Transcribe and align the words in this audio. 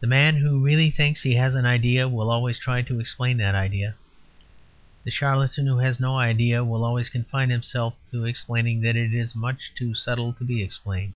The 0.00 0.06
man 0.06 0.36
who 0.36 0.62
really 0.62 0.90
thinks 0.90 1.22
he 1.22 1.36
has 1.36 1.54
an 1.54 1.64
idea 1.64 2.06
will 2.06 2.30
always 2.30 2.58
try 2.58 2.82
to 2.82 3.00
explain 3.00 3.38
that 3.38 3.54
idea. 3.54 3.94
The 5.04 5.10
charlatan 5.10 5.66
who 5.66 5.78
has 5.78 5.98
no 5.98 6.18
idea 6.18 6.62
will 6.62 6.84
always 6.84 7.08
confine 7.08 7.48
himself 7.48 7.96
to 8.10 8.26
explaining 8.26 8.82
that 8.82 8.94
it 8.94 9.14
is 9.14 9.34
much 9.34 9.72
too 9.74 9.94
subtle 9.94 10.34
to 10.34 10.44
be 10.44 10.62
explained. 10.62 11.14